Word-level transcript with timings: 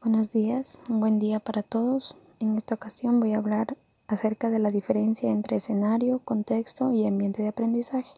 Buenos 0.00 0.30
días, 0.30 0.80
un 0.88 1.00
buen 1.00 1.18
día 1.18 1.40
para 1.40 1.64
todos. 1.64 2.16
En 2.38 2.56
esta 2.56 2.76
ocasión 2.76 3.18
voy 3.18 3.32
a 3.32 3.38
hablar 3.38 3.76
acerca 4.06 4.48
de 4.48 4.60
la 4.60 4.70
diferencia 4.70 5.28
entre 5.28 5.56
escenario, 5.56 6.20
contexto 6.20 6.92
y 6.92 7.04
ambiente 7.04 7.42
de 7.42 7.48
aprendizaje. 7.48 8.12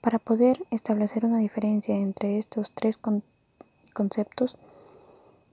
Para 0.00 0.18
poder 0.18 0.66
establecer 0.72 1.24
una 1.24 1.38
diferencia 1.38 1.94
entre 1.94 2.36
estos 2.36 2.72
tres 2.72 2.98
conceptos, 3.92 4.58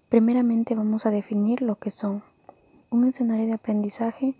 primeramente 0.09 0.73
vamos 0.73 1.05
a 1.05 1.11
definir 1.11 1.61
lo 1.61 1.75
que 1.75 1.91
son. 1.91 2.23
Un 2.89 3.07
escenario 3.07 3.45
de 3.45 3.53
aprendizaje 3.53 4.33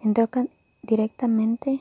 entroca 0.00 0.46
directamente 0.82 1.80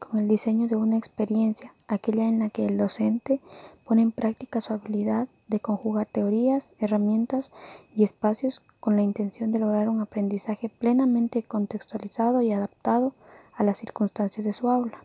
con 0.00 0.18
el 0.18 0.26
diseño 0.26 0.66
de 0.66 0.74
una 0.74 0.96
experiencia, 0.96 1.72
aquella 1.86 2.26
en 2.26 2.40
la 2.40 2.48
que 2.48 2.66
el 2.66 2.76
docente 2.76 3.40
pone 3.84 4.02
en 4.02 4.10
práctica 4.10 4.60
su 4.60 4.72
habilidad 4.72 5.28
de 5.46 5.60
conjugar 5.60 6.08
teorías, 6.10 6.72
herramientas 6.80 7.52
y 7.94 8.02
espacios 8.02 8.62
con 8.80 8.96
la 8.96 9.02
intención 9.02 9.52
de 9.52 9.60
lograr 9.60 9.88
un 9.88 10.00
aprendizaje 10.00 10.68
plenamente 10.68 11.42
contextualizado 11.42 12.42
y 12.42 12.52
adaptado 12.52 13.12
a 13.54 13.62
las 13.62 13.78
circunstancias 13.78 14.44
de 14.44 14.52
su 14.52 14.68
aula. 14.68 15.04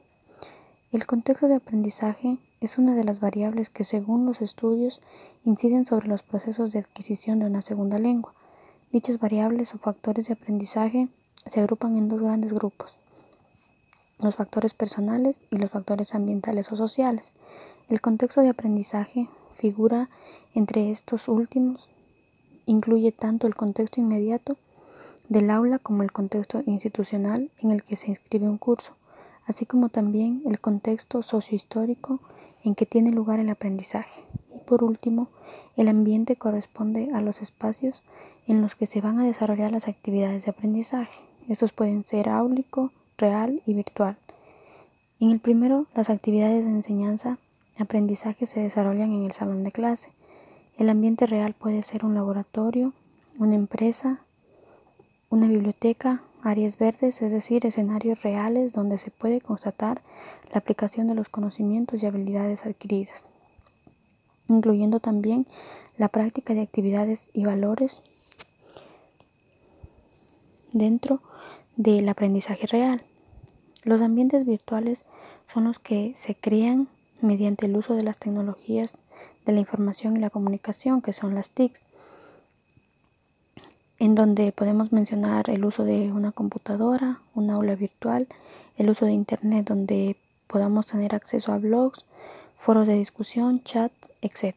El 0.91 1.05
contexto 1.05 1.47
de 1.47 1.55
aprendizaje 1.55 2.37
es 2.61 2.77
una 2.77 2.95
de 2.95 3.03
las 3.03 3.19
variables 3.19 3.69
que 3.69 3.83
según 3.83 4.25
los 4.25 4.41
estudios 4.41 5.01
inciden 5.43 5.85
sobre 5.85 6.07
los 6.07 6.23
procesos 6.23 6.71
de 6.71 6.79
adquisición 6.79 7.39
de 7.39 7.47
una 7.47 7.61
segunda 7.61 7.99
lengua. 7.99 8.33
Dichas 8.91 9.19
variables 9.19 9.75
o 9.75 9.77
factores 9.77 10.27
de 10.27 10.33
aprendizaje 10.33 11.09
se 11.45 11.59
agrupan 11.59 11.97
en 11.97 12.07
dos 12.07 12.21
grandes 12.21 12.53
grupos, 12.53 12.97
los 14.19 14.35
factores 14.35 14.73
personales 14.73 15.43
y 15.49 15.57
los 15.57 15.71
factores 15.71 16.15
ambientales 16.15 16.71
o 16.71 16.75
sociales. 16.75 17.33
El 17.89 18.01
contexto 18.01 18.41
de 18.41 18.49
aprendizaje 18.49 19.27
figura 19.55 20.09
entre 20.53 20.91
estos 20.91 21.27
últimos, 21.27 21.91
incluye 22.65 23.11
tanto 23.11 23.47
el 23.47 23.55
contexto 23.55 24.01
inmediato 24.01 24.57
del 25.29 25.49
aula 25.49 25.79
como 25.79 26.03
el 26.03 26.11
contexto 26.11 26.61
institucional 26.65 27.49
en 27.59 27.71
el 27.71 27.83
que 27.83 27.95
se 27.95 28.09
inscribe 28.09 28.47
un 28.47 28.57
curso, 28.57 28.93
así 29.45 29.65
como 29.65 29.89
también 29.89 30.41
el 30.45 30.59
contexto 30.59 31.21
sociohistórico 31.21 32.19
en 32.63 32.75
que 32.75 32.85
tiene 32.85 33.11
lugar 33.11 33.39
el 33.39 33.49
aprendizaje. 33.49 34.23
Y 34.53 34.59
por 34.59 34.83
último, 34.83 35.29
el 35.77 35.87
ambiente 35.87 36.35
corresponde 36.35 37.09
a 37.13 37.21
los 37.21 37.41
espacios 37.41 38.03
en 38.47 38.61
los 38.61 38.75
que 38.75 38.85
se 38.85 39.01
van 39.01 39.19
a 39.19 39.25
desarrollar 39.25 39.71
las 39.71 39.87
actividades 39.87 40.45
de 40.45 40.51
aprendizaje. 40.51 41.23
Estos 41.47 41.71
pueden 41.71 42.03
ser 42.03 42.29
áulico, 42.29 42.91
real 43.17 43.61
y 43.65 43.73
virtual. 43.73 44.17
En 45.19 45.31
el 45.31 45.39
primero, 45.39 45.87
las 45.95 46.09
actividades 46.09 46.65
de 46.65 46.71
enseñanza 46.71 47.37
aprendizaje 47.77 48.45
se 48.45 48.59
desarrollan 48.59 49.11
en 49.11 49.23
el 49.25 49.31
salón 49.31 49.63
de 49.63 49.71
clase. 49.71 50.11
El 50.77 50.89
ambiente 50.89 51.25
real 51.25 51.53
puede 51.53 51.83
ser 51.83 52.05
un 52.05 52.15
laboratorio, 52.15 52.93
una 53.39 53.55
empresa, 53.55 54.21
una 55.29 55.47
biblioteca, 55.47 56.21
áreas 56.43 56.77
verdes, 56.77 57.21
es 57.21 57.31
decir, 57.31 57.65
escenarios 57.65 58.21
reales 58.23 58.71
donde 58.71 58.97
se 58.97 59.09
puede 59.09 59.41
constatar 59.41 60.01
la 60.51 60.59
aplicación 60.59 61.07
de 61.07 61.15
los 61.15 61.29
conocimientos 61.29 62.03
y 62.03 62.05
habilidades 62.05 62.65
adquiridas, 62.65 63.25
incluyendo 64.47 64.99
también 64.99 65.47
la 65.97 66.09
práctica 66.09 66.53
de 66.53 66.61
actividades 66.61 67.29
y 67.33 67.45
valores 67.45 68.03
dentro 70.71 71.21
del 71.75 72.07
aprendizaje 72.09 72.67
real. 72.67 73.03
Los 73.83 74.01
ambientes 74.01 74.45
virtuales 74.45 75.05
son 75.47 75.65
los 75.65 75.79
que 75.79 76.13
se 76.15 76.35
crean 76.35 76.87
mediante 77.21 77.65
el 77.67 77.77
uso 77.77 77.93
de 77.93 78.03
las 78.03 78.19
tecnologías 78.19 79.03
de 79.45 79.53
la 79.53 79.59
información 79.59 80.17
y 80.17 80.19
la 80.19 80.29
comunicación, 80.29 81.01
que 81.01 81.13
son 81.13 81.35
las 81.35 81.51
TICs, 81.51 81.83
en 83.99 84.15
donde 84.15 84.51
podemos 84.51 84.91
mencionar 84.91 85.49
el 85.49 85.63
uso 85.65 85.83
de 85.85 86.11
una 86.11 86.31
computadora, 86.31 87.21
un 87.33 87.49
aula 87.49 87.75
virtual, 87.75 88.27
el 88.77 88.89
uso 88.89 89.05
de 89.05 89.13
Internet 89.13 89.67
donde 89.67 90.17
podamos 90.47 90.87
tener 90.87 91.15
acceso 91.15 91.53
a 91.53 91.57
blogs, 91.57 92.05
foros 92.55 92.87
de 92.87 92.95
discusión, 92.95 93.63
chat, 93.63 93.91
etc. 94.21 94.55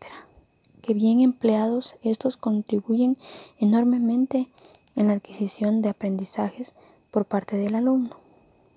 Que 0.83 0.95
bien 0.95 1.21
empleados, 1.21 1.97
estos 2.03 2.37
contribuyen 2.37 3.17
enormemente 3.59 4.49
en 4.97 5.09
la 5.09 5.15
adquisición 5.15 5.83
de 5.83 5.91
aprendizajes 5.91 6.75
por 7.11 7.25
parte 7.25 7.57
del 7.57 7.75
alumno. 7.75 8.17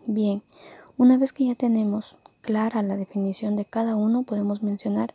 Bien, 0.05 0.41
una 0.97 1.17
vez 1.17 1.33
que 1.33 1.45
ya 1.45 1.55
tenemos 1.55 2.17
clara 2.41 2.81
la 2.81 2.95
definición 2.95 3.55
de 3.55 3.65
cada 3.65 3.95
uno, 3.95 4.23
podemos 4.23 4.63
mencionar 4.63 5.13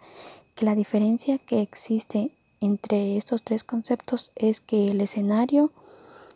que 0.55 0.65
la 0.65 0.75
diferencia 0.75 1.39
que 1.39 1.61
existe 1.61 2.31
entre 2.61 3.17
estos 3.17 3.43
tres 3.43 3.65
conceptos 3.65 4.33
es 4.37 4.61
que 4.61 4.87
el 4.89 5.01
escenario 5.01 5.71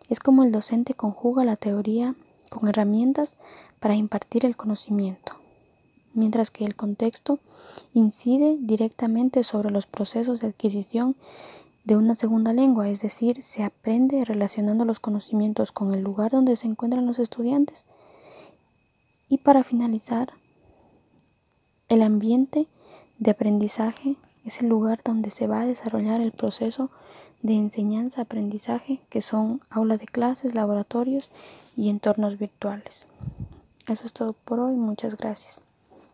es 0.09 0.21
como 0.21 0.43
el 0.43 0.53
docente 0.53 0.95
conjuga 0.95 1.45
la 1.45 1.57
teoría 1.57 2.15
con 2.51 2.69
herramientas 2.69 3.37
para 3.79 3.95
impartir 3.95 4.45
el 4.45 4.57
conocimiento, 4.57 5.37
mientras 6.13 6.51
que 6.51 6.65
el 6.65 6.77
contexto 6.77 7.39
incide 7.95 8.59
directamente 8.61 9.45
sobre 9.45 9.71
los 9.71 9.87
procesos 9.87 10.41
de 10.41 10.49
adquisición 10.49 11.17
de 11.85 11.97
una 11.97 12.15
segunda 12.15 12.53
lengua, 12.53 12.89
es 12.89 13.01
decir, 13.01 13.43
se 13.43 13.65
aprende 13.65 14.25
relacionando 14.25 14.85
los 14.85 15.01
conocimientos 15.01 15.73
con 15.73 15.93
el 15.95 16.03
lugar 16.03 16.31
donde 16.31 16.57
se 16.57 16.67
encuentran 16.67 17.07
los 17.07 17.19
estudiantes. 17.19 17.87
Y 19.29 19.39
para 19.39 19.63
finalizar, 19.63 20.33
el 21.89 22.03
ambiente 22.03 22.69
de 23.19 23.31
aprendizaje 23.31 24.17
es 24.45 24.61
el 24.61 24.69
lugar 24.69 25.01
donde 25.05 25.31
se 25.31 25.47
va 25.47 25.61
a 25.63 25.67
desarrollar 25.67 26.21
el 26.21 26.33
proceso 26.33 26.91
de 27.43 27.55
enseñanza-aprendizaje, 27.55 29.01
que 29.09 29.21
son 29.21 29.61
aulas 29.71 29.99
de 30.01 30.07
clases, 30.07 30.55
laboratorios 30.55 31.31
y 31.77 31.89
entornos 31.89 32.39
virtuales. 32.39 33.07
Eso 33.89 34.03
es 34.05 34.13
todo 34.13 34.33
por 34.33 34.61
hoy. 34.61 34.77
Muchas 34.77 35.17
gracias. 35.17 35.63